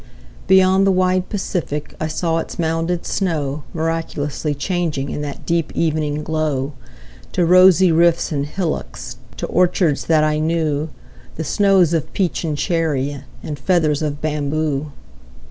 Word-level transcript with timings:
Beyond 0.47 0.87
the 0.87 0.91
wide 0.91 1.29
Pacific 1.29 1.93
I 1.99 2.07
saw 2.07 2.39
its 2.39 2.57
mounded 2.57 3.05
snow 3.05 3.65
Miraculously 3.71 4.55
changing 4.55 5.11
In 5.11 5.21
that 5.21 5.45
deep 5.45 5.71
evening 5.75 6.23
glow, 6.23 6.73
To 7.33 7.45
rosy 7.45 7.91
rifts 7.91 8.31
and 8.31 8.47
hillocks, 8.47 9.17
To 9.37 9.45
orchards 9.45 10.05
that 10.05 10.23
I 10.23 10.39
knew, 10.39 10.89
The 11.35 11.43
snows 11.43 11.93
or 11.93 12.01
peach 12.01 12.43
and 12.43 12.57
cherry, 12.57 13.21
And 13.43 13.59
feathers 13.59 14.01
of 14.01 14.21
bamboo. 14.21 14.91